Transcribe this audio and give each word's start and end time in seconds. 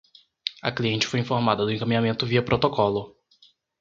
A 0.63 0.71
cliente 0.73 1.05
foi 1.05 1.19
informada 1.19 1.63
do 1.63 1.71
encaminhamento 1.71 2.25
via 2.25 2.41
protocolo 2.41 3.15